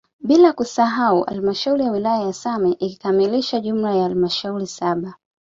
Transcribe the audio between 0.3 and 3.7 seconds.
kusahau halmashauri ya wilaya ya Same ikikamilisha